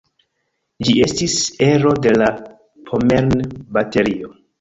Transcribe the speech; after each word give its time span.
Ĝi 0.87 0.93
estis 1.07 1.35
ero 1.67 1.91
de 2.05 2.13
la 2.21 2.31
"Pommern-Baterio". 2.89 4.33